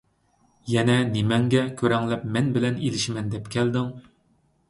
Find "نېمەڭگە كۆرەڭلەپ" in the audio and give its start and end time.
1.09-2.25